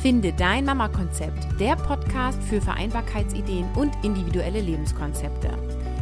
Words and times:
Finde 0.00 0.32
dein 0.32 0.64
Mama-Konzept, 0.64 1.60
der 1.60 1.76
Podcast 1.76 2.42
für 2.44 2.62
Vereinbarkeitsideen 2.62 3.66
und 3.74 3.92
individuelle 4.02 4.62
Lebenskonzepte. 4.62 5.50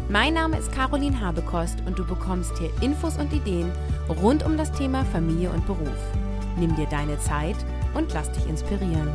Mein 0.08 0.34
Name 0.34 0.56
ist 0.56 0.70
Caroline 0.70 1.20
Habekost 1.20 1.82
und 1.84 1.98
du 1.98 2.06
bekommst 2.06 2.56
hier 2.58 2.70
Infos 2.80 3.18
und 3.18 3.32
Ideen 3.32 3.72
rund 4.22 4.46
um 4.46 4.56
das 4.56 4.70
Thema 4.70 5.04
Familie 5.06 5.50
und 5.50 5.66
Beruf. 5.66 5.98
Nimm 6.60 6.76
dir 6.76 6.86
deine 6.86 7.18
Zeit 7.18 7.56
und 7.94 8.14
lass 8.14 8.30
dich 8.30 8.46
inspirieren. 8.48 9.10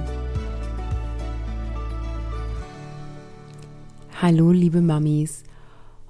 Hallo 4.22 4.52
liebe 4.52 4.82
Mamis. 4.82 5.44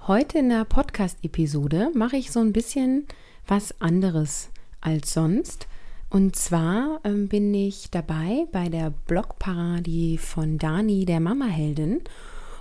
Heute 0.08 0.40
in 0.40 0.50
der 0.50 0.66
Podcast-Episode 0.66 1.92
mache 1.94 2.18
ich 2.18 2.32
so 2.32 2.40
ein 2.40 2.54
bisschen 2.54 3.06
was 3.46 3.80
anderes 3.80 4.50
als 4.82 5.14
sonst. 5.14 5.68
Und 6.14 6.36
zwar 6.36 7.00
ähm, 7.06 7.28
bin 7.28 7.52
ich 7.56 7.90
dabei 7.90 8.46
bei 8.52 8.70
der 8.70 8.92
Blogparadie 8.92 10.20
von 10.20 10.60
Dani, 10.60 11.06
der 11.06 11.20
Mama-Heldin. 11.20 12.02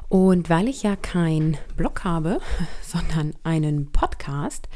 Und 0.09 0.49
weil 0.49 0.69
ich 0.69 0.83
ja 0.83 0.97
kein 0.97 1.59
Blog 1.77 2.03
habe, 2.03 2.41
sondern 2.83 3.35
einen 3.45 3.93
Podcast, 3.93 4.71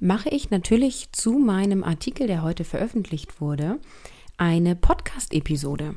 mache 0.00 0.30
ich 0.30 0.48
natürlich 0.48 1.12
zu 1.12 1.32
meinem 1.32 1.84
Artikel, 1.84 2.26
der 2.26 2.42
heute 2.42 2.64
veröffentlicht 2.64 3.42
wurde, 3.42 3.78
eine 4.38 4.74
Podcast-Episode. 4.74 5.94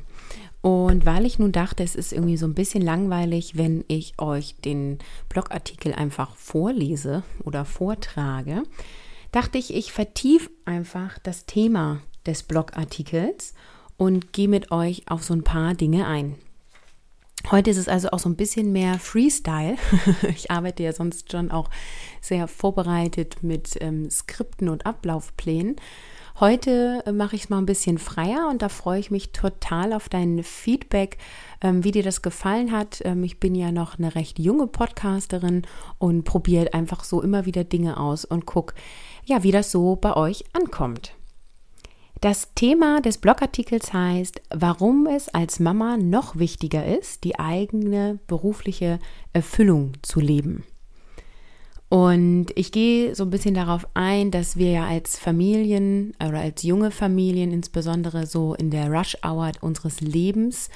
Und 0.60 1.06
weil 1.06 1.24
ich 1.24 1.38
nun 1.38 1.52
dachte, 1.52 1.82
es 1.82 1.96
ist 1.96 2.12
irgendwie 2.12 2.36
so 2.36 2.44
ein 2.44 2.54
bisschen 2.54 2.82
langweilig, 2.82 3.56
wenn 3.56 3.86
ich 3.88 4.18
euch 4.18 4.56
den 4.56 4.98
Blogartikel 5.30 5.94
einfach 5.94 6.36
vorlese 6.36 7.22
oder 7.42 7.64
vortrage, 7.64 8.64
dachte 9.32 9.56
ich, 9.56 9.74
ich 9.74 9.92
vertiefe 9.92 10.50
einfach 10.66 11.18
das 11.18 11.46
Thema 11.46 12.02
des 12.26 12.42
Blogartikels 12.42 13.54
und 13.96 14.32
gehe 14.32 14.48
mit 14.48 14.70
euch 14.70 15.02
auf 15.08 15.22
so 15.22 15.34
ein 15.34 15.44
paar 15.44 15.74
Dinge 15.74 16.06
ein. 16.06 16.36
Heute 17.50 17.70
ist 17.70 17.76
es 17.76 17.88
also 17.88 18.10
auch 18.10 18.18
so 18.18 18.28
ein 18.28 18.36
bisschen 18.36 18.72
mehr 18.72 18.98
Freestyle. 18.98 19.76
ich 20.34 20.50
arbeite 20.50 20.82
ja 20.84 20.92
sonst 20.92 21.32
schon 21.32 21.50
auch 21.50 21.68
sehr 22.20 22.46
vorbereitet 22.46 23.42
mit 23.42 23.76
ähm, 23.80 24.08
Skripten 24.10 24.68
und 24.68 24.86
Ablaufplänen. 24.86 25.76
Heute 26.40 27.02
äh, 27.04 27.12
mache 27.12 27.36
ich 27.36 27.44
es 27.44 27.48
mal 27.50 27.58
ein 27.58 27.66
bisschen 27.66 27.98
freier 27.98 28.48
und 28.48 28.62
da 28.62 28.68
freue 28.68 29.00
ich 29.00 29.10
mich 29.10 29.32
total 29.32 29.92
auf 29.92 30.08
dein 30.08 30.42
Feedback, 30.42 31.18
ähm, 31.60 31.84
wie 31.84 31.90
dir 31.90 32.02
das 32.02 32.22
gefallen 32.22 32.72
hat. 32.72 33.02
Ähm, 33.04 33.22
ich 33.24 33.38
bin 33.38 33.54
ja 33.54 33.70
noch 33.70 33.98
eine 33.98 34.14
recht 34.14 34.38
junge 34.38 34.66
Podcasterin 34.66 35.62
und 35.98 36.24
probiere 36.24 36.72
einfach 36.74 37.04
so 37.04 37.20
immer 37.20 37.44
wieder 37.44 37.64
Dinge 37.64 37.98
aus 37.98 38.24
und 38.24 38.46
gucke, 38.46 38.74
ja, 39.24 39.42
wie 39.42 39.52
das 39.52 39.70
so 39.70 39.96
bei 39.96 40.16
euch 40.16 40.44
ankommt. 40.52 41.14
Das 42.22 42.54
Thema 42.54 43.00
des 43.00 43.18
Blogartikels 43.18 43.92
heißt, 43.92 44.42
warum 44.54 45.08
es 45.08 45.28
als 45.28 45.58
Mama 45.58 45.96
noch 45.96 46.36
wichtiger 46.36 46.86
ist, 46.86 47.24
die 47.24 47.40
eigene 47.40 48.20
berufliche 48.28 49.00
Erfüllung 49.32 49.94
zu 50.02 50.20
leben. 50.20 50.62
Und 51.88 52.46
ich 52.54 52.70
gehe 52.70 53.16
so 53.16 53.24
ein 53.24 53.30
bisschen 53.30 53.54
darauf 53.54 53.88
ein, 53.94 54.30
dass 54.30 54.56
wir 54.56 54.70
ja 54.70 54.86
als 54.86 55.18
Familien 55.18 56.14
oder 56.24 56.38
als 56.38 56.62
junge 56.62 56.92
Familien 56.92 57.50
insbesondere 57.50 58.24
so 58.26 58.54
in 58.54 58.70
der 58.70 58.88
Rush-Hour 58.88 59.50
unseres 59.60 60.00
Lebens 60.00 60.70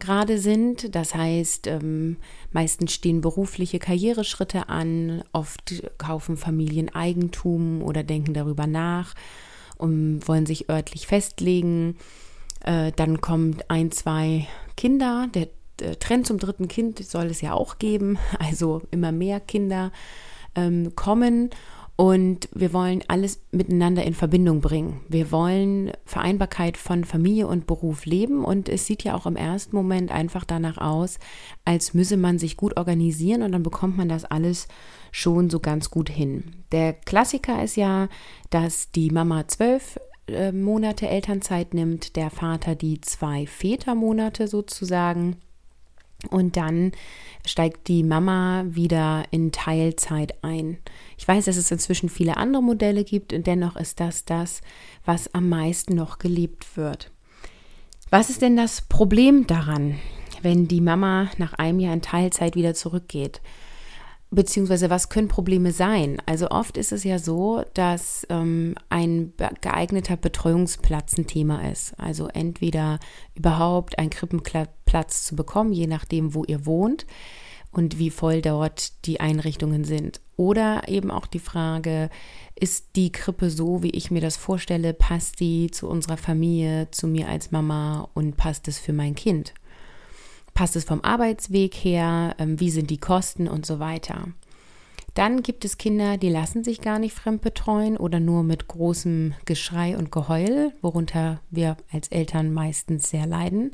gerade 0.00 0.36
sind. 0.36 0.94
Das 0.94 1.14
heißt, 1.14 1.66
ähm, 1.66 2.18
meistens 2.52 2.92
stehen 2.92 3.22
berufliche 3.22 3.78
Karriereschritte 3.78 4.68
an, 4.68 5.24
oft 5.32 5.82
kaufen 5.96 6.36
Familien 6.36 6.94
Eigentum 6.94 7.82
oder 7.82 8.02
denken 8.02 8.34
darüber 8.34 8.66
nach 8.66 9.14
und 9.80 10.26
wollen 10.26 10.46
sich 10.46 10.68
örtlich 10.68 11.06
festlegen. 11.06 11.96
Äh, 12.64 12.92
dann 12.94 13.20
kommt 13.20 13.70
ein, 13.70 13.90
zwei 13.90 14.46
Kinder. 14.76 15.28
Der, 15.34 15.48
der 15.78 15.98
Trend 15.98 16.26
zum 16.26 16.38
dritten 16.38 16.68
Kind 16.68 17.04
soll 17.04 17.26
es 17.26 17.40
ja 17.40 17.54
auch 17.54 17.78
geben, 17.78 18.18
also 18.38 18.82
immer 18.90 19.12
mehr 19.12 19.40
Kinder 19.40 19.92
ähm, 20.54 20.94
kommen 20.96 21.50
und 22.00 22.48
wir 22.54 22.72
wollen 22.72 23.04
alles 23.08 23.42
miteinander 23.52 24.02
in 24.04 24.14
Verbindung 24.14 24.62
bringen. 24.62 25.02
Wir 25.10 25.30
wollen 25.32 25.92
Vereinbarkeit 26.06 26.78
von 26.78 27.04
Familie 27.04 27.46
und 27.46 27.66
Beruf 27.66 28.06
leben 28.06 28.42
und 28.42 28.70
es 28.70 28.86
sieht 28.86 29.04
ja 29.04 29.14
auch 29.14 29.26
im 29.26 29.36
ersten 29.36 29.76
Moment 29.76 30.10
einfach 30.10 30.46
danach 30.46 30.78
aus, 30.78 31.18
als 31.66 31.92
müsse 31.92 32.16
man 32.16 32.38
sich 32.38 32.56
gut 32.56 32.78
organisieren 32.78 33.42
und 33.42 33.52
dann 33.52 33.62
bekommt 33.62 33.98
man 33.98 34.08
das 34.08 34.24
alles 34.24 34.66
schon 35.12 35.50
so 35.50 35.60
ganz 35.60 35.90
gut 35.90 36.08
hin. 36.08 36.64
Der 36.72 36.94
Klassiker 36.94 37.62
ist 37.62 37.76
ja, 37.76 38.08
dass 38.48 38.90
die 38.92 39.10
Mama 39.10 39.46
zwölf 39.46 40.00
äh, 40.26 40.52
Monate 40.52 41.06
Elternzeit 41.06 41.74
nimmt, 41.74 42.16
der 42.16 42.30
Vater 42.30 42.76
die 42.76 43.02
zwei 43.02 43.46
Vätermonate 43.46 44.48
sozusagen. 44.48 45.36
Und 46.28 46.56
dann 46.56 46.92
steigt 47.46 47.88
die 47.88 48.02
Mama 48.02 48.64
wieder 48.68 49.24
in 49.30 49.52
Teilzeit 49.52 50.42
ein. 50.42 50.78
Ich 51.16 51.26
weiß, 51.26 51.46
dass 51.46 51.56
es 51.56 51.70
inzwischen 51.70 52.08
viele 52.08 52.36
andere 52.36 52.62
Modelle 52.62 53.04
gibt 53.04 53.32
und 53.32 53.46
dennoch 53.46 53.76
ist 53.76 54.00
das 54.00 54.24
das, 54.24 54.60
was 55.04 55.34
am 55.34 55.48
meisten 55.48 55.94
noch 55.94 56.18
geliebt 56.18 56.76
wird. 56.76 57.10
Was 58.10 58.28
ist 58.28 58.42
denn 58.42 58.56
das 58.56 58.82
Problem 58.82 59.46
daran, 59.46 59.98
wenn 60.42 60.68
die 60.68 60.80
Mama 60.80 61.30
nach 61.38 61.54
einem 61.54 61.80
Jahr 61.80 61.94
in 61.94 62.02
Teilzeit 62.02 62.56
wieder 62.56 62.74
zurückgeht? 62.74 63.40
Beziehungsweise 64.32 64.90
was 64.90 65.08
können 65.08 65.26
Probleme 65.26 65.72
sein? 65.72 66.22
Also 66.24 66.50
oft 66.50 66.76
ist 66.76 66.92
es 66.92 67.02
ja 67.02 67.18
so, 67.18 67.64
dass 67.74 68.24
ähm, 68.30 68.76
ein 68.88 69.32
geeigneter 69.60 70.16
Betreuungsplatz 70.16 71.18
ein 71.18 71.26
Thema 71.26 71.68
ist. 71.68 71.98
Also 71.98 72.28
entweder 72.28 73.00
überhaupt 73.34 73.98
ein 73.98 74.08
Krippenplatz 74.08 75.26
zu 75.26 75.34
bekommen, 75.34 75.72
je 75.72 75.88
nachdem, 75.88 76.32
wo 76.34 76.44
ihr 76.44 76.64
wohnt 76.64 77.06
und 77.72 77.98
wie 77.98 78.10
voll 78.10 78.40
dort 78.40 79.04
die 79.06 79.18
Einrichtungen 79.18 79.82
sind. 79.82 80.20
Oder 80.36 80.88
eben 80.88 81.10
auch 81.10 81.26
die 81.26 81.40
Frage, 81.40 82.08
ist 82.54 82.96
die 82.96 83.10
Krippe 83.10 83.50
so, 83.50 83.82
wie 83.82 83.90
ich 83.90 84.12
mir 84.12 84.20
das 84.20 84.36
vorstelle, 84.36 84.94
passt 84.94 85.40
die 85.40 85.72
zu 85.72 85.88
unserer 85.88 86.16
Familie, 86.16 86.88
zu 86.92 87.08
mir 87.08 87.28
als 87.28 87.50
Mama 87.50 88.08
und 88.14 88.36
passt 88.36 88.68
es 88.68 88.78
für 88.78 88.92
mein 88.92 89.16
Kind? 89.16 89.54
Passt 90.54 90.76
es 90.76 90.84
vom 90.84 91.02
Arbeitsweg 91.02 91.74
her? 91.74 92.34
Ähm, 92.38 92.60
wie 92.60 92.70
sind 92.70 92.90
die 92.90 92.98
Kosten 92.98 93.48
und 93.48 93.66
so 93.66 93.78
weiter? 93.78 94.28
Dann 95.14 95.42
gibt 95.42 95.64
es 95.64 95.78
Kinder, 95.78 96.16
die 96.18 96.28
lassen 96.28 96.62
sich 96.62 96.80
gar 96.80 96.98
nicht 96.98 97.14
fremd 97.14 97.42
betreuen 97.42 97.96
oder 97.96 98.20
nur 98.20 98.44
mit 98.44 98.68
großem 98.68 99.34
Geschrei 99.44 99.96
und 99.96 100.12
Geheul, 100.12 100.72
worunter 100.82 101.40
wir 101.50 101.76
als 101.90 102.08
Eltern 102.08 102.52
meistens 102.52 103.10
sehr 103.10 103.26
leiden. 103.26 103.72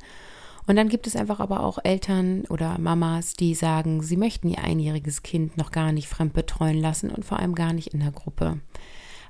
Und 0.67 0.77
dann 0.77 0.89
gibt 0.89 1.07
es 1.07 1.15
einfach 1.15 1.39
aber 1.39 1.61
auch 1.61 1.79
Eltern 1.85 2.45
oder 2.49 2.79
Mamas, 2.79 3.35
die 3.35 3.55
sagen, 3.55 4.03
sie 4.03 4.17
möchten 4.17 4.49
ihr 4.49 4.65
einjähriges 4.65 5.23
Kind 5.23 5.57
noch 5.57 5.71
gar 5.71 5.93
nicht 5.93 6.09
fremd 6.09 6.33
betreuen 6.33 6.81
lassen 6.81 7.11
und 7.11 7.25
vor 7.25 7.39
allem 7.39 7.55
gar 7.55 7.73
nicht 7.73 7.95
in 7.95 8.01
der 8.01 8.13
Gruppe. 8.13 8.59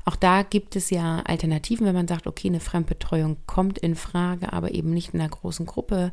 Auch 0.09 0.15
da 0.15 0.43
gibt 0.43 0.77
es 0.77 0.91
ja 0.91 1.21
Alternativen, 1.25 1.85
wenn 1.85 1.95
man 1.95 2.07
sagt, 2.07 2.29
okay, 2.29 2.47
eine 2.47 2.61
Fremdbetreuung 2.61 3.39
kommt 3.47 3.77
in 3.77 3.97
Frage, 3.97 4.53
aber 4.53 4.71
eben 4.71 4.95
nicht 4.95 5.13
in 5.13 5.21
einer 5.21 5.29
großen 5.29 5.67
Gruppe. 5.67 6.13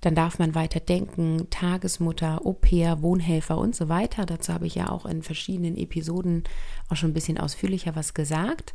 Dann 0.00 0.14
darf 0.14 0.38
man 0.38 0.54
weiter 0.54 0.78
denken, 0.78 1.48
Tagesmutter, 1.50 2.46
Au-pair, 2.46 3.02
Wohnhelfer 3.02 3.58
und 3.58 3.74
so 3.74 3.88
weiter. 3.88 4.26
Dazu 4.26 4.54
habe 4.54 4.68
ich 4.68 4.76
ja 4.76 4.90
auch 4.90 5.06
in 5.06 5.24
verschiedenen 5.24 5.76
Episoden 5.76 6.44
auch 6.88 6.94
schon 6.94 7.10
ein 7.10 7.14
bisschen 7.14 7.36
ausführlicher 7.36 7.96
was 7.96 8.14
gesagt. 8.14 8.74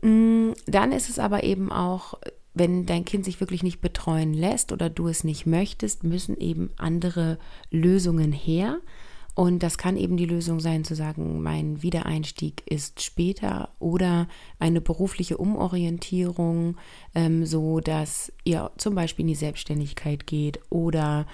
Mm, 0.00 0.52
dann 0.64 0.90
ist 0.90 1.10
es 1.10 1.18
aber 1.18 1.44
eben 1.44 1.70
auch, 1.70 2.14
wenn 2.54 2.86
dein 2.86 3.04
Kind 3.04 3.26
sich 3.26 3.40
wirklich 3.40 3.62
nicht 3.62 3.82
betreuen 3.82 4.32
lässt 4.32 4.72
oder 4.72 4.88
du 4.88 5.08
es 5.08 5.22
nicht 5.22 5.44
möchtest, 5.44 6.02
müssen 6.02 6.38
eben 6.38 6.70
andere 6.78 7.38
Lösungen 7.70 8.32
her. 8.32 8.78
Und 9.36 9.62
das 9.62 9.76
kann 9.76 9.98
eben 9.98 10.16
die 10.16 10.24
Lösung 10.24 10.60
sein, 10.60 10.82
zu 10.82 10.94
sagen, 10.94 11.42
mein 11.42 11.82
Wiedereinstieg 11.82 12.62
ist 12.64 13.02
später 13.02 13.68
oder 13.78 14.28
eine 14.58 14.80
berufliche 14.80 15.36
Umorientierung, 15.36 16.78
ähm, 17.14 17.44
so 17.44 17.80
dass 17.80 18.32
ihr 18.44 18.70
zum 18.78 18.94
Beispiel 18.94 19.24
in 19.24 19.28
die 19.28 19.34
Selbstständigkeit 19.34 20.26
geht 20.26 20.60
oder 20.70 21.26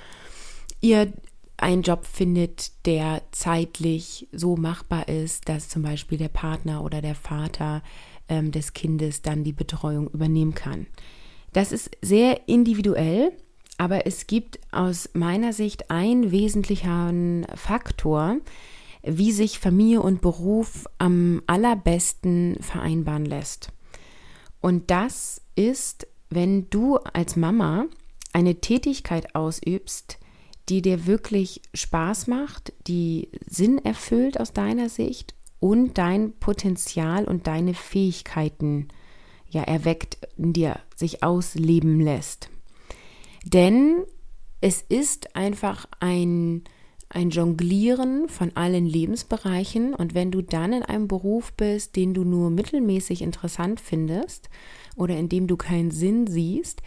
ihr 0.80 1.12
einen 1.56 1.82
Job 1.82 2.04
findet, 2.04 2.72
der 2.86 3.22
zeitlich 3.30 4.26
so 4.32 4.56
machbar 4.56 5.06
ist, 5.06 5.48
dass 5.48 5.68
zum 5.68 5.82
Beispiel 5.82 6.18
der 6.18 6.28
Partner 6.28 6.82
oder 6.82 7.02
der 7.02 7.14
Vater 7.14 7.84
ähm, 8.28 8.50
des 8.50 8.72
Kindes 8.72 9.22
dann 9.22 9.44
die 9.44 9.52
Betreuung 9.52 10.08
übernehmen 10.08 10.56
kann. 10.56 10.88
Das 11.52 11.70
ist 11.70 11.96
sehr 12.02 12.48
individuell 12.48 13.30
aber 13.82 14.06
es 14.06 14.28
gibt 14.28 14.60
aus 14.70 15.10
meiner 15.12 15.52
Sicht 15.52 15.90
einen 15.90 16.30
wesentlichen 16.30 17.44
Faktor, 17.56 18.36
wie 19.02 19.32
sich 19.32 19.58
Familie 19.58 20.00
und 20.02 20.20
Beruf 20.20 20.86
am 20.98 21.42
allerbesten 21.48 22.58
vereinbaren 22.60 23.24
lässt. 23.24 23.72
Und 24.60 24.92
das 24.92 25.42
ist, 25.56 26.06
wenn 26.30 26.70
du 26.70 26.98
als 26.98 27.34
Mama 27.34 27.86
eine 28.32 28.60
Tätigkeit 28.60 29.34
ausübst, 29.34 30.16
die 30.68 30.80
dir 30.80 31.08
wirklich 31.08 31.60
Spaß 31.74 32.28
macht, 32.28 32.72
die 32.86 33.30
Sinn 33.48 33.78
erfüllt 33.78 34.38
aus 34.38 34.52
deiner 34.52 34.90
Sicht 34.90 35.34
und 35.58 35.98
dein 35.98 36.38
Potenzial 36.38 37.24
und 37.24 37.48
deine 37.48 37.74
Fähigkeiten 37.74 38.86
ja 39.50 39.62
erweckt 39.64 40.18
in 40.36 40.52
dir 40.52 40.78
sich 40.94 41.24
ausleben 41.24 41.98
lässt. 41.98 42.48
Denn 43.44 44.04
es 44.60 44.82
ist 44.82 45.34
einfach 45.34 45.86
ein, 46.00 46.62
ein 47.08 47.30
Jonglieren 47.30 48.28
von 48.28 48.56
allen 48.56 48.86
Lebensbereichen 48.86 49.94
und 49.94 50.14
wenn 50.14 50.30
du 50.30 50.42
dann 50.42 50.72
in 50.72 50.82
einem 50.82 51.08
Beruf 51.08 51.52
bist, 51.54 51.96
den 51.96 52.14
du 52.14 52.24
nur 52.24 52.50
mittelmäßig 52.50 53.22
interessant 53.22 53.80
findest 53.80 54.48
oder 54.96 55.16
in 55.16 55.28
dem 55.28 55.46
du 55.46 55.56
keinen 55.56 55.90
Sinn 55.90 56.26
siehst, 56.26 56.82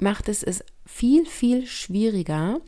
macht 0.00 0.28
es 0.28 0.42
es 0.42 0.64
viel, 0.86 1.26
viel 1.26 1.66
schwieriger, 1.66 2.60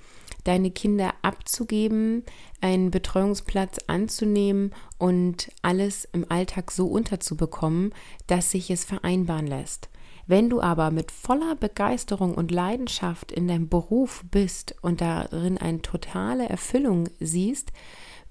deine 0.45 0.71
Kinder 0.71 1.15
abzugeben, 1.23 2.25
einen 2.61 2.91
Betreuungsplatz 2.91 3.79
anzunehmen 3.87 4.75
und 4.99 5.51
alles 5.63 6.07
im 6.13 6.31
Alltag 6.31 6.71
so 6.71 6.87
unterzubekommen, 6.87 7.93
dass 8.27 8.51
sich 8.51 8.71
es 8.71 8.85
vereinbaren 8.85 9.47
lässt. 9.47 9.89
Wenn 10.31 10.49
du 10.49 10.61
aber 10.61 10.93
mit 10.93 11.11
voller 11.11 11.57
Begeisterung 11.57 12.37
und 12.37 12.53
Leidenschaft 12.53 13.33
in 13.33 13.49
deinem 13.49 13.69
Beruf 13.69 14.25
bist 14.31 14.77
und 14.81 15.01
darin 15.01 15.59
eine 15.59 15.83
totale 15.83 16.49
Erfüllung 16.49 17.09
siehst, 17.19 17.73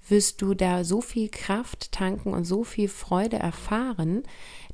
wirst 0.08 0.40
du 0.40 0.54
da 0.54 0.82
so 0.82 1.02
viel 1.02 1.28
Kraft 1.28 1.92
tanken 1.92 2.32
und 2.32 2.44
so 2.44 2.64
viel 2.64 2.88
Freude 2.88 3.38
erfahren, 3.38 4.22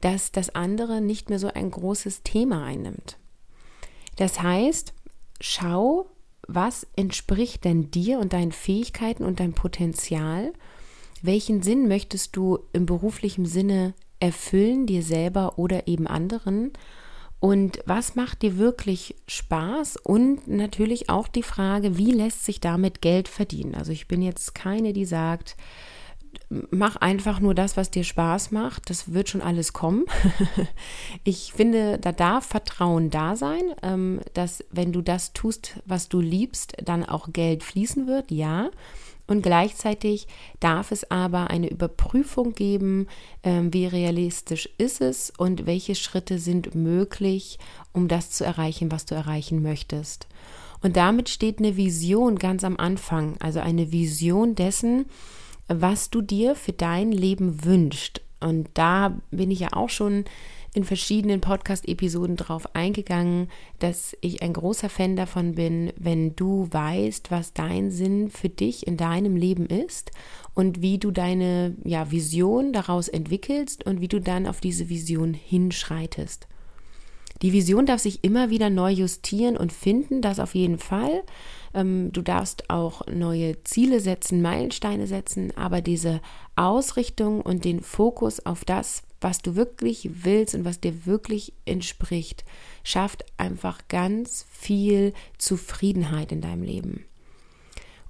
dass 0.03 0.31
das 0.31 0.55
andere 0.55 1.01
nicht 1.01 1.29
mehr 1.29 1.41
so 1.41 1.49
ein 1.49 1.73
großes 1.73 2.23
Thema 2.23 2.65
einnimmt. 2.65 3.19
Das 4.15 4.41
heißt, 4.41 4.95
schau, 5.41 6.09
was 6.47 6.87
entspricht 6.95 7.65
denn 7.65 7.91
dir 7.91 8.21
und 8.21 8.35
deinen 8.35 8.53
Fähigkeiten 8.53 9.25
und 9.25 9.41
deinem 9.41 9.55
Potenzial? 9.55 10.53
Welchen 11.23 11.61
Sinn 11.61 11.89
möchtest 11.89 12.37
du 12.37 12.61
im 12.73 12.87
beruflichen 12.87 13.47
Sinne 13.47 13.95
erfüllen, 14.21 14.87
dir 14.87 15.03
selber 15.03 15.59
oder 15.59 15.89
eben 15.89 16.07
anderen? 16.07 16.71
Und 17.47 17.79
was 17.87 18.17
macht 18.17 18.43
dir 18.43 18.59
wirklich 18.59 19.15
Spaß? 19.29 19.99
Und 19.99 20.49
natürlich 20.49 21.09
auch 21.09 21.29
die 21.29 21.45
Frage, 21.45 21.97
wie 21.97 22.11
lässt 22.11 22.45
sich 22.45 22.59
damit 22.59 23.01
Geld 23.01 23.29
verdienen? 23.29 23.77
Also 23.77 23.93
ich 23.93 24.09
bin 24.09 24.21
jetzt 24.21 24.57
keine, 24.57 24.93
die 24.93 25.05
sagt, 25.05 25.57
mach 26.49 26.97
einfach 26.97 27.39
nur 27.39 27.55
das, 27.55 27.77
was 27.77 27.93
dir 27.93 28.03
Spaß 28.03 28.51
macht. 28.51 28.91
Das 28.91 29.13
wird 29.13 29.29
schon 29.29 29.43
alles 29.43 29.73
kommen. 29.73 30.07
ich 31.23 31.53
finde, 31.53 32.01
da 32.01 32.11
darf 32.11 32.47
Vertrauen 32.47 33.11
da 33.11 33.37
sein, 33.37 33.63
ähm, 33.85 34.23
dass 34.35 34.65
wenn 34.73 34.93
du 34.93 35.01
das 35.01 35.33
tust, 35.33 35.81
was 35.85 36.09
du 36.09 36.19
liebst, 36.19 36.73
dann 36.83 37.05
auch 37.05 37.33
Geld 37.33 37.63
fließen 37.63 38.09
wird, 38.09 38.33
ja. 38.33 38.71
Und 39.27 39.43
gleichzeitig 39.43 40.29
darf 40.61 40.93
es 40.93 41.11
aber 41.11 41.51
eine 41.51 41.69
Überprüfung 41.69 42.53
geben, 42.53 43.09
ähm, 43.43 43.73
wie 43.73 43.87
realistisch 43.87 44.69
ist 44.79 45.01
es 45.01 45.33
und 45.37 45.67
welche 45.67 45.95
Schritte 45.95 46.39
sind 46.39 46.75
möglich, 46.75 47.59
um 47.93 48.09
das 48.09 48.31
zu 48.31 48.45
erreichen, 48.45 48.93
was 48.93 49.05
du 49.05 49.15
erreichen 49.15 49.63
möchtest. 49.63 50.29
Und 50.83 50.97
damit 50.97 51.29
steht 51.29 51.59
eine 51.59 51.77
Vision 51.77 52.39
ganz 52.39 52.63
am 52.63 52.77
Anfang, 52.77 53.37
also 53.41 53.61
eine 53.61 53.91
Vision 53.91 54.55
dessen, 54.55 55.07
was 55.69 56.11
du 56.11 56.21
dir 56.21 56.55
für 56.55 56.73
dein 56.73 57.11
Leben 57.11 57.65
wünschst. 57.65 58.21
Und 58.39 58.69
da 58.75 59.17
bin 59.31 59.51
ich 59.51 59.61
ja 59.61 59.73
auch 59.73 59.89
schon 59.89 60.25
in 60.77 60.85
verschiedenen 60.85 61.41
Podcast-Episoden 61.41 62.37
drauf 62.37 62.75
eingegangen, 62.75 63.49
dass 63.79 64.15
ich 64.21 64.43
ein 64.43 64.53
großer 64.53 64.91
Fan 64.91 65.17
davon 65.17 65.55
bin, 65.55 65.91
wenn 65.97 66.37
du 66.37 66.69
weißt, 66.71 67.31
was 67.31 67.55
dein 67.55 67.91
Sinn 67.91 68.29
für 68.29 68.51
dich 68.51 68.87
in 68.87 68.99
deinem 68.99 69.37
Leben 69.37 69.67
ist 69.67 70.11
und 70.55 70.83
wie 70.83 70.99
du 70.99 71.11
deine 71.11 71.75
ja, 71.83 72.11
Vision 72.11 72.75
daraus 72.75 73.09
entwickelst 73.09 73.87
und 73.87 74.03
wie 74.03 74.09
du 74.09 74.21
dann 74.21 74.47
auf 74.47 74.61
diese 74.61 74.91
Vision 74.91 75.33
hinschreitest. 75.33 76.47
Die 77.41 77.55
Vision 77.55 77.87
darf 77.87 78.01
sich 78.01 78.23
immer 78.23 78.51
wieder 78.51 78.69
neu 78.69 78.91
justieren 78.91 79.57
und 79.57 79.73
finden, 79.73 80.21
das 80.21 80.39
auf 80.39 80.55
jeden 80.55 80.79
Fall. 80.79 81.23
Ähm, 81.77 82.11
du 82.11 82.23
darfst 82.23 82.71
auch 82.71 83.07
neue 83.07 83.63
Ziele 83.63 84.01
setzen, 84.01 84.43
Meilensteine 84.43 85.07
setzen, 85.07 85.53
aber 85.57 85.83
diese 85.83 86.21
Ausrichtung 86.57 87.43
und 87.43 87.65
den 87.65 87.83
Fokus 87.83 88.45
auf 88.45 88.65
das, 88.65 89.03
was 89.21 89.43
du 89.43 89.55
wirklich 89.55 90.25
willst 90.25 90.55
und 90.55 90.65
was 90.65 90.81
dir 90.81 91.05
wirklich 91.05 91.53
entspricht, 91.67 92.45
schafft 92.83 93.25
einfach 93.37 93.87
ganz 93.89 94.47
viel 94.51 95.13
Zufriedenheit 95.39 96.33
in 96.33 96.41
deinem 96.41 96.63
Leben. 96.63 97.05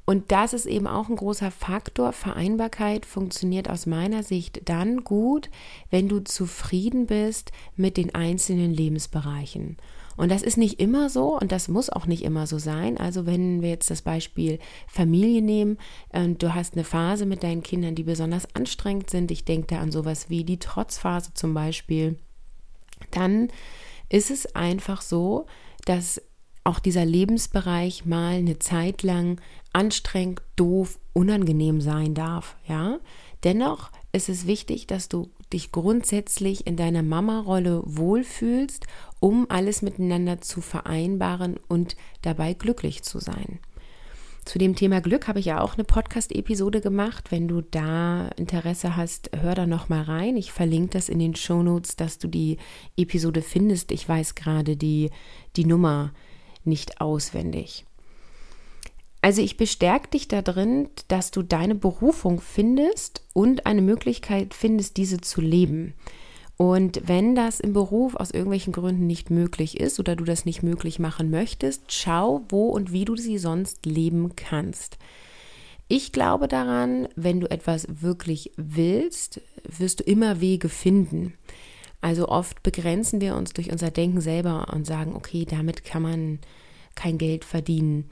Und 0.05 0.31
das 0.31 0.53
ist 0.53 0.67
eben 0.67 0.87
auch 0.87 1.09
ein 1.09 1.17
großer 1.17 1.51
Faktor. 1.51 2.13
Vereinbarkeit 2.13 3.05
funktioniert 3.05 3.69
aus 3.69 3.87
meiner 3.87 4.23
Sicht 4.23 4.69
dann 4.69 5.03
gut, 5.03 5.51
wenn 5.91 6.09
du 6.09 6.21
zufrieden 6.21 7.07
bist 7.07 7.51
mit 7.75 7.97
den 7.97 8.15
einzelnen 8.15 8.73
Lebensbereichen. 8.73 9.77
Und 10.17 10.31
das 10.31 10.43
ist 10.43 10.57
nicht 10.57 10.81
immer 10.81 11.11
so 11.11 11.39
und 11.39 11.53
das 11.53 11.69
muss 11.69 11.91
auch 11.91 12.07
nicht 12.07 12.25
immer 12.25 12.47
so 12.47 12.59
sein. 12.59 12.97
Also 12.97 13.27
wenn 13.27 13.63
wir 13.63 13.71
jetzt 13.71 13.91
das 13.91 14.03
Beispiel 14.03 14.59
Familie 14.87 15.43
nehmen 15.43 15.79
und 16.11 16.43
du 16.43 16.55
hast 16.55 16.75
eine 16.75 16.85
Phase 16.85 17.27
mit 17.27 17.43
deinen 17.43 17.63
Kindern, 17.63 17.95
die 17.95 18.05
besonders 18.05 18.55
anstrengend 18.55 19.11
sind, 19.11 19.31
ich 19.31 19.45
denke 19.45 19.75
da 19.75 19.81
an 19.81 19.93
sowas 19.93 20.31
wie 20.31 20.45
die 20.45 20.59
Trotzphase 20.59 21.35
zum 21.35 21.55
Beispiel, 21.55 22.19
dann 23.11 23.49
ist 24.09 24.31
es 24.31 24.55
einfach 24.55 25.03
so, 25.03 25.47
dass 25.85 26.23
auch 26.65 26.79
dieser 26.81 27.05
Lebensbereich 27.05 28.07
mal 28.07 28.37
eine 28.37 28.59
Zeit 28.59 29.03
lang 29.03 29.41
anstrengend, 29.73 30.43
doof, 30.57 30.99
unangenehm 31.13 31.81
sein 31.81 32.15
darf, 32.15 32.57
ja. 32.67 32.99
Dennoch 33.45 33.91
ist 34.13 34.29
es 34.29 34.47
wichtig, 34.47 34.87
dass 34.87 35.09
du 35.09 35.31
dich 35.53 35.73
grundsätzlich 35.73 36.67
in 36.67 36.77
deiner 36.77 37.03
Mama-Rolle 37.03 37.83
wohlfühlst, 37.85 38.87
um 39.21 39.47
alles 39.49 39.83
miteinander 39.83 40.41
zu 40.41 40.61
vereinbaren 40.61 41.59
und 41.69 41.97
dabei 42.23 42.55
glücklich 42.55 43.03
zu 43.03 43.19
sein. 43.21 43.61
Zu 44.45 44.61
dem 44.61 44.77
Thema 44.77 45.01
Glück 45.01 45.27
habe 45.27 45.41
ich 45.41 45.47
ja 45.47 45.61
auch 45.61 45.75
eine 45.75 45.83
Podcast-Episode 45.83 46.81
gemacht. 46.81 47.33
Wenn 47.33 47.49
du 47.49 47.63
da 47.63 48.29
Interesse 48.37 48.97
hast, 48.97 49.31
hör 49.37 49.57
da 49.57 49.67
noch 49.67 49.89
mal 49.89 50.03
rein. 50.03 50.37
Ich 50.37 50.53
verlinke 50.53 50.91
das 50.91 51.09
in 51.09 51.19
den 51.19 51.35
Show 51.35 51.65
Notes, 51.65 51.97
dass 51.97 52.19
du 52.19 52.29
die 52.29 52.59
Episode 52.97 53.43
findest. 53.43 53.91
Ich 53.91 54.09
weiß 54.09 54.37
gerade 54.37 54.77
die, 54.77 55.11
die 55.57 55.65
Nummer 55.65 56.13
nicht 56.63 57.01
auswendig. 57.01 57.87
Also 59.27 59.43
ich 59.43 59.57
bestärke 59.57 60.11
dich 60.11 60.29
darin, 60.29 60.89
dass 61.09 61.33
du 61.33 61.43
deine 61.43 61.75
Berufung 61.75 62.41
findest 62.41 63.25
und 63.33 63.67
eine 63.67 63.83
Möglichkeit 63.83 64.55
findest, 64.55 64.99
diese 64.99 65.21
zu 65.21 65.41
leben. 65.41 65.95
Und 66.57 67.01
wenn 67.09 67.35
das 67.35 67.59
im 67.59 67.73
Beruf 67.73 68.15
aus 68.15 68.31
irgendwelchen 68.31 68.73
Gründen 68.73 69.09
nicht 69.09 69.31
möglich 69.31 69.81
ist 69.81 69.99
oder 69.99 70.15
du 70.15 70.23
das 70.23 70.45
nicht 70.45 70.63
möglich 70.63 71.01
machen 71.01 71.29
möchtest, 71.29 71.93
schau, 71.93 72.43
wo 72.51 72.69
und 72.69 72.93
wie 72.93 73.05
du 73.05 73.17
sie 73.17 73.39
sonst 73.39 73.85
leben 73.85 74.37
kannst. 74.37 74.97
Ich 75.89 76.13
glaube 76.13 76.47
daran, 76.47 77.09
wenn 77.17 77.41
du 77.41 77.51
etwas 77.51 77.89
wirklich 78.01 78.53
willst, 78.57 79.41
wirst 79.65 79.99
du 79.99 80.05
immer 80.05 80.41
Wege 80.41 80.69
finden. 80.69 81.35
Also 82.01 82.29
oft 82.29 82.63
begrenzen 82.63 83.21
wir 83.21 83.35
uns 83.35 83.53
durch 83.55 83.73
unser 83.73 83.91
Denken 83.91 84.21
selber 84.21 84.69
und 84.73 84.87
sagen, 84.87 85.17
okay, 85.17 85.45
damit 85.45 85.83
kann 85.83 86.03
man 86.03 86.39
kein 86.95 87.19
Geld 87.19 87.45
verdienen. 87.45 88.09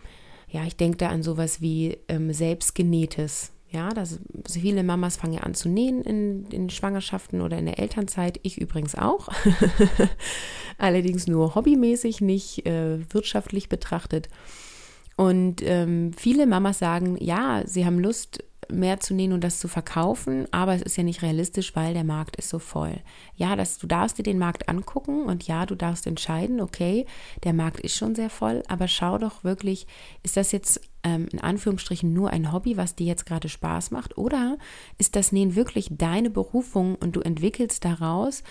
Ja, 0.54 0.64
ich 0.64 0.76
denke 0.76 0.98
da 0.98 1.08
an 1.08 1.24
sowas 1.24 1.60
wie 1.60 1.98
ähm, 2.06 2.32
selbstgenähtes. 2.32 3.50
Ja, 3.70 3.88
das, 3.88 4.20
viele 4.48 4.84
Mamas 4.84 5.16
fangen 5.16 5.32
ja 5.32 5.40
an 5.40 5.54
zu 5.54 5.68
nähen 5.68 6.00
in, 6.02 6.46
in 6.52 6.70
Schwangerschaften 6.70 7.40
oder 7.40 7.58
in 7.58 7.66
der 7.66 7.80
Elternzeit. 7.80 8.38
Ich 8.44 8.56
übrigens 8.58 8.94
auch. 8.94 9.30
Allerdings 10.78 11.26
nur 11.26 11.56
hobbymäßig, 11.56 12.20
nicht 12.20 12.66
äh, 12.66 13.00
wirtschaftlich 13.12 13.68
betrachtet. 13.68 14.28
Und 15.16 15.60
ähm, 15.62 16.12
viele 16.16 16.46
Mamas 16.46 16.78
sagen, 16.78 17.16
ja, 17.18 17.64
sie 17.66 17.84
haben 17.84 17.98
Lust, 17.98 18.44
mehr 18.70 19.00
zu 19.00 19.14
nähen 19.14 19.32
und 19.32 19.42
das 19.42 19.58
zu 19.58 19.68
verkaufen, 19.68 20.46
aber 20.50 20.74
es 20.74 20.82
ist 20.82 20.96
ja 20.96 21.02
nicht 21.02 21.22
realistisch, 21.22 21.74
weil 21.76 21.94
der 21.94 22.04
Markt 22.04 22.36
ist 22.36 22.48
so 22.48 22.58
voll. 22.58 23.00
Ja, 23.36 23.56
das, 23.56 23.78
du 23.78 23.86
darfst 23.86 24.18
dir 24.18 24.22
den 24.22 24.38
Markt 24.38 24.68
angucken 24.68 25.24
und 25.24 25.46
ja, 25.46 25.66
du 25.66 25.74
darfst 25.74 26.06
entscheiden, 26.06 26.60
okay, 26.60 27.06
der 27.44 27.52
Markt 27.52 27.80
ist 27.80 27.96
schon 27.96 28.14
sehr 28.14 28.30
voll, 28.30 28.62
aber 28.68 28.88
schau 28.88 29.18
doch 29.18 29.44
wirklich, 29.44 29.86
ist 30.22 30.36
das 30.36 30.52
jetzt 30.52 30.80
ähm, 31.02 31.28
in 31.32 31.40
Anführungsstrichen 31.40 32.12
nur 32.12 32.30
ein 32.30 32.52
Hobby, 32.52 32.76
was 32.76 32.94
dir 32.94 33.06
jetzt 33.06 33.26
gerade 33.26 33.48
Spaß 33.48 33.90
macht 33.90 34.18
oder 34.18 34.58
ist 34.98 35.16
das 35.16 35.32
Nähen 35.32 35.54
wirklich 35.54 35.88
deine 35.90 36.30
Berufung 36.30 36.96
und 36.96 37.16
du 37.16 37.20
entwickelst 37.20 37.84
daraus 37.84 38.42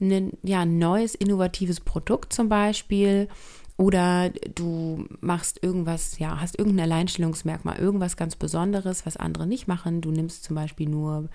ein 0.00 0.32
ja, 0.42 0.64
neues, 0.64 1.14
innovatives 1.14 1.80
Produkt 1.80 2.32
zum 2.32 2.48
Beispiel 2.48 3.28
oder 3.76 4.30
du 4.54 5.06
machst 5.20 5.62
irgendwas, 5.62 6.18
ja, 6.18 6.40
hast 6.40 6.58
irgendein 6.58 6.90
Alleinstellungsmerkmal, 6.90 7.78
irgendwas 7.78 8.16
ganz 8.16 8.36
Besonderes, 8.36 9.04
was 9.04 9.16
andere 9.16 9.46
nicht 9.46 9.68
machen. 9.68 10.00
Du 10.00 10.10
nimmst 10.10 10.44
zum 10.44 10.56
Beispiel 10.56 10.88
nur 10.88 11.28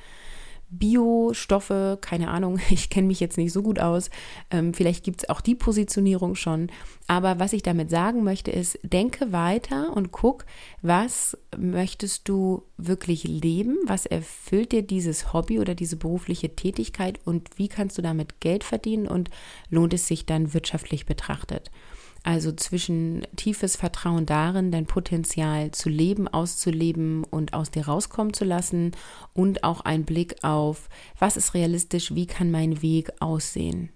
Biostoffe, 0.71 1.97
keine 2.01 2.29
Ahnung, 2.29 2.59
ich 2.69 2.89
kenne 2.89 3.07
mich 3.07 3.19
jetzt 3.19 3.37
nicht 3.37 3.51
so 3.51 3.61
gut 3.61 3.79
aus. 3.79 4.09
Ähm, 4.49 4.73
vielleicht 4.73 5.03
gibt 5.03 5.21
es 5.21 5.29
auch 5.29 5.41
die 5.41 5.53
Positionierung 5.53 6.33
schon. 6.35 6.71
Aber 7.07 7.39
was 7.39 7.53
ich 7.53 7.61
damit 7.61 7.91
sagen 7.91 8.23
möchte, 8.23 8.51
ist, 8.51 8.79
denke 8.81 9.31
weiter 9.31 9.95
und 9.95 10.11
guck, 10.11 10.45
was 10.81 11.37
möchtest 11.55 12.27
du 12.27 12.63
wirklich 12.77 13.25
leben? 13.25 13.77
Was 13.85 14.05
erfüllt 14.05 14.71
dir 14.71 14.81
dieses 14.81 15.33
Hobby 15.33 15.59
oder 15.59 15.75
diese 15.75 15.97
berufliche 15.97 16.55
Tätigkeit 16.55 17.19
und 17.25 17.49
wie 17.57 17.67
kannst 17.67 17.97
du 17.97 18.01
damit 18.01 18.39
Geld 18.39 18.63
verdienen 18.63 19.07
und 19.07 19.29
lohnt 19.69 19.93
es 19.93 20.07
sich 20.07 20.25
dann 20.25 20.53
wirtschaftlich 20.53 21.05
betrachtet? 21.05 21.69
Also 22.23 22.51
zwischen 22.51 23.25
tiefes 23.35 23.75
Vertrauen 23.75 24.27
darin, 24.27 24.71
dein 24.71 24.85
Potenzial 24.85 25.71
zu 25.71 25.89
leben, 25.89 26.27
auszuleben 26.27 27.23
und 27.23 27.53
aus 27.53 27.71
dir 27.71 27.87
rauskommen 27.87 28.33
zu 28.33 28.45
lassen 28.45 28.91
und 29.33 29.63
auch 29.63 29.81
ein 29.81 30.05
Blick 30.05 30.43
auf, 30.43 30.87
was 31.17 31.35
ist 31.35 31.55
realistisch, 31.55 32.13
wie 32.13 32.27
kann 32.27 32.51
mein 32.51 32.83
Weg 32.83 33.11
aussehen. 33.19 33.89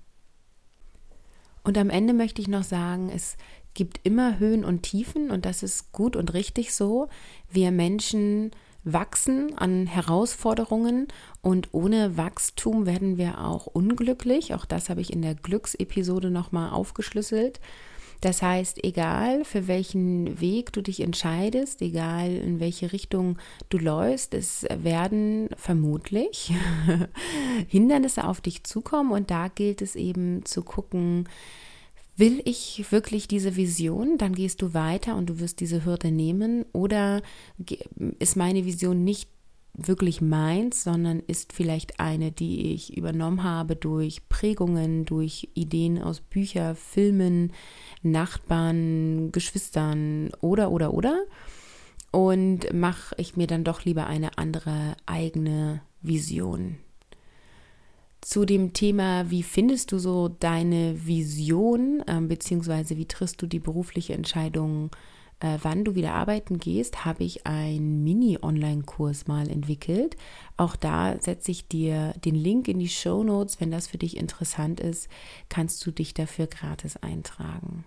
Und 1.63 1.77
am 1.77 1.89
Ende 1.89 2.13
möchte 2.13 2.41
ich 2.41 2.47
noch 2.47 2.63
sagen, 2.63 3.09
es 3.13 3.37
gibt 3.75 3.99
immer 4.03 4.39
Höhen 4.39 4.65
und 4.65 4.83
Tiefen 4.83 5.29
und 5.29 5.45
das 5.45 5.61
ist 5.61 5.91
gut 5.91 6.15
und 6.15 6.33
richtig 6.33 6.73
so. 6.73 7.09
Wir 7.51 7.71
Menschen 7.71 8.51
wachsen 8.83 9.57
an 9.57 9.87
Herausforderungen 9.87 11.07
und 11.41 11.69
ohne 11.73 12.17
Wachstum 12.17 12.85
werden 12.85 13.17
wir 13.17 13.43
auch 13.43 13.65
unglücklich. 13.65 14.53
Auch 14.53 14.65
das 14.65 14.89
habe 14.89 15.01
ich 15.01 15.11
in 15.11 15.21
der 15.21 15.35
Glücksepisode 15.35 16.29
nochmal 16.29 16.69
aufgeschlüsselt. 16.69 17.59
Das 18.21 18.41
heißt, 18.41 18.83
egal 18.83 19.45
für 19.45 19.67
welchen 19.67 20.39
Weg 20.39 20.73
du 20.73 20.81
dich 20.81 21.01
entscheidest, 21.01 21.81
egal 21.81 22.35
in 22.35 22.59
welche 22.59 22.91
Richtung 22.91 23.37
du 23.69 23.77
läufst, 23.77 24.33
es 24.33 24.65
werden 24.69 25.49
vermutlich 25.55 26.53
Hindernisse 27.67 28.25
auf 28.25 28.41
dich 28.41 28.63
zukommen 28.63 29.11
und 29.11 29.31
da 29.31 29.47
gilt 29.47 29.81
es 29.81 29.95
eben 29.95 30.45
zu 30.45 30.63
gucken, 30.63 31.27
Will 32.17 32.41
ich 32.45 32.85
wirklich 32.91 33.27
diese 33.27 33.57
Vision? 33.57 34.17
Dann 34.17 34.33
gehst 34.33 34.61
du 34.61 34.73
weiter 34.73 35.17
und 35.17 35.29
du 35.29 35.39
wirst 35.39 35.59
diese 35.59 35.83
Hürde 35.83 36.11
nehmen. 36.11 36.65
Oder 36.71 37.21
ist 38.19 38.37
meine 38.37 38.63
Vision 38.63 39.03
nicht 39.03 39.29
wirklich 39.77 40.21
meins, 40.21 40.83
sondern 40.83 41.19
ist 41.19 41.53
vielleicht 41.53 41.99
eine, 41.99 42.31
die 42.31 42.73
ich 42.73 42.95
übernommen 42.95 43.43
habe 43.43 43.75
durch 43.75 44.27
Prägungen, 44.29 45.05
durch 45.05 45.49
Ideen 45.53 46.01
aus 46.01 46.21
Büchern, 46.21 46.75
Filmen, 46.75 47.51
Nachbarn, 48.01 49.31
Geschwistern 49.31 50.31
oder 50.41 50.71
oder 50.71 50.93
oder. 50.93 51.23
Und 52.11 52.73
mache 52.73 53.15
ich 53.17 53.35
mir 53.35 53.47
dann 53.47 53.63
doch 53.63 53.83
lieber 53.83 54.07
eine 54.07 54.37
andere 54.37 54.95
eigene 55.05 55.81
Vision 56.01 56.77
zu 58.21 58.43
dem 58.43 58.73
Thema, 58.73 59.29
wie 59.29 59.43
findest 59.43 59.91
du 59.91 59.99
so 59.99 60.29
deine 60.29 61.05
Vision, 61.05 62.01
äh, 62.07 62.19
beziehungsweise 62.21 62.97
wie 62.97 63.05
triffst 63.05 63.39
du 63.39 63.45
die 63.45 63.59
berufliche 63.59 64.13
Entscheidung, 64.13 64.87
äh, 64.87 65.14
wann 65.39 65.83
du 65.83 65.95
wieder 65.95 66.13
arbeiten 66.13 66.57
gehst, 66.57 67.05
habe 67.05 67.23
ich 67.23 67.45
einen 67.45 68.03
Mini-Online-Kurs 68.03 69.27
mal 69.27 69.49
entwickelt. 69.49 70.15
Auch 70.57 70.75
da 70.75 71.19
setze 71.19 71.51
ich 71.51 71.67
dir 71.67 72.13
den 72.23 72.35
Link 72.35 72.67
in 72.67 72.79
die 72.79 72.89
Show 72.89 73.23
Notes. 73.23 73.59
Wenn 73.59 73.71
das 73.71 73.87
für 73.87 73.97
dich 73.97 74.17
interessant 74.17 74.79
ist, 74.79 75.09
kannst 75.49 75.85
du 75.85 75.91
dich 75.91 76.13
dafür 76.13 76.47
gratis 76.47 76.97
eintragen. 76.97 77.85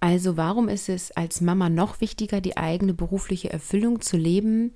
Also 0.00 0.36
warum 0.36 0.68
ist 0.68 0.88
es 0.88 1.10
als 1.10 1.40
Mama 1.40 1.68
noch 1.68 2.00
wichtiger, 2.00 2.40
die 2.40 2.56
eigene 2.56 2.94
berufliche 2.94 3.50
Erfüllung 3.50 4.00
zu 4.00 4.16
leben? 4.16 4.72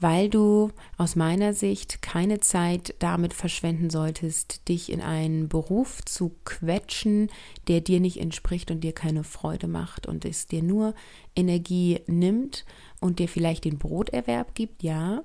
Weil 0.00 0.28
du 0.28 0.70
aus 0.96 1.16
meiner 1.16 1.54
Sicht 1.54 2.02
keine 2.02 2.40
Zeit 2.40 2.94
damit 2.98 3.32
verschwenden 3.32 3.90
solltest, 3.90 4.68
dich 4.68 4.90
in 4.90 5.00
einen 5.00 5.48
Beruf 5.48 6.04
zu 6.04 6.34
quetschen, 6.44 7.30
der 7.68 7.80
dir 7.80 8.00
nicht 8.00 8.20
entspricht 8.20 8.70
und 8.70 8.80
dir 8.80 8.92
keine 8.92 9.24
Freude 9.24 9.68
macht 9.68 10.06
und 10.06 10.24
es 10.24 10.46
dir 10.46 10.62
nur 10.62 10.94
Energie 11.36 12.00
nimmt 12.06 12.64
und 13.00 13.18
dir 13.18 13.28
vielleicht 13.28 13.64
den 13.64 13.78
Broterwerb 13.78 14.54
gibt, 14.54 14.82
ja, 14.82 15.22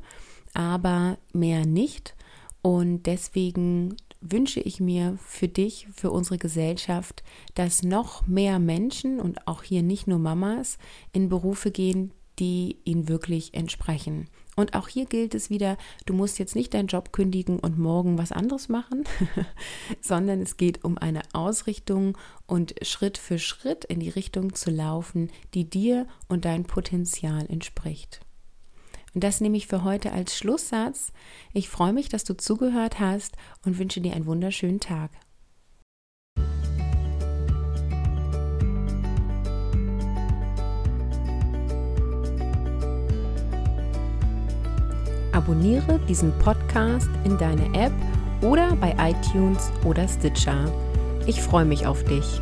aber 0.54 1.18
mehr 1.34 1.66
nicht. 1.66 2.16
Und 2.62 3.04
deswegen 3.04 3.96
wünsche 4.22 4.60
ich 4.60 4.80
mir 4.80 5.18
für 5.24 5.48
dich, 5.48 5.88
für 5.94 6.12
unsere 6.12 6.38
Gesellschaft, 6.38 7.24
dass 7.56 7.84
noch 7.84 8.28
mehr 8.28 8.60
Menschen 8.60 9.20
und 9.20 9.48
auch 9.48 9.64
hier 9.64 9.82
nicht 9.82 10.08
nur 10.08 10.20
Mamas 10.20 10.78
in 11.14 11.30
Berufe 11.30 11.72
gehen, 11.72 12.12
die 12.38 12.78
ihnen 12.84 13.08
wirklich 13.08 13.54
entsprechen. 13.54 14.28
Und 14.60 14.74
auch 14.74 14.90
hier 14.90 15.06
gilt 15.06 15.36
es 15.36 15.50
wieder, 15.50 15.78
du 16.06 16.14
musst 16.14 16.38
jetzt 16.38 16.54
nicht 16.54 16.74
deinen 16.74 16.88
Job 16.88 17.14
kündigen 17.14 17.60
und 17.60 17.80
morgen 17.80 18.18
was 18.18 18.34
anderes 18.34 18.68
machen, 18.68 19.06
sondern 20.02 20.42
es 20.42 20.58
geht 20.58 20.84
um 20.84 20.98
eine 20.98 21.22
Ausrichtung 21.32 22.18
und 22.46 22.76
Schritt 22.82 23.18
für 23.18 23.40
Schritt 23.40 23.86
in 23.86 24.02
die 24.02 24.10
Richtung 24.10 24.54
zu 24.54 24.70
laufen, 24.70 25.32
die 25.54 25.64
dir 25.64 26.08
und 26.28 26.44
dein 26.44 26.66
Potenzial 26.66 27.46
entspricht. 27.48 28.20
Und 29.14 29.24
das 29.24 29.40
nehme 29.40 29.56
ich 29.56 29.68
für 29.68 29.86
heute 29.86 30.12
als 30.12 30.36
Schlusssatz. 30.36 31.14
Ich 31.54 31.70
freue 31.70 31.94
mich, 31.94 32.10
dass 32.10 32.26
du 32.26 32.36
zugehört 32.36 33.00
hast 33.00 33.38
und 33.64 33.80
wünsche 33.80 34.02
dir 34.02 34.14
einen 34.14 34.26
wunderschönen 34.26 34.82
Tag. 34.82 35.12
Abonniere 45.40 46.02
diesen 46.10 46.38
Podcast 46.40 47.10
in 47.24 47.38
deine 47.38 47.64
App 47.74 47.94
oder 48.42 48.76
bei 48.76 48.94
iTunes 49.00 49.72
oder 49.86 50.06
Stitcher. 50.06 50.70
Ich 51.28 51.42
freue 51.42 51.64
mich 51.64 51.88
auf 51.88 52.04
dich. 52.04 52.42